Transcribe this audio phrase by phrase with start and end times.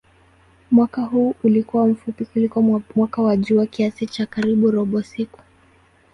[0.71, 5.39] Mwaka huo ulikuwa mfupi kuliko mwaka wa jua kiasi cha karibu robo siku.